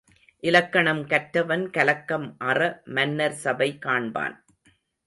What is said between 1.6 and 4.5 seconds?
கலக்கம் அற மன்னர் சபை காண்பான்.